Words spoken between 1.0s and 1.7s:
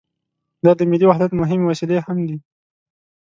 وحدت مهمې